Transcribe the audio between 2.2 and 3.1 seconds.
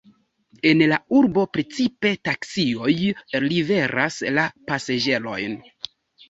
taksioj